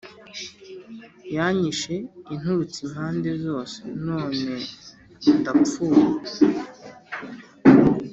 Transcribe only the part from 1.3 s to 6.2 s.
yanyishe inturutse impande zose none ndapfuye,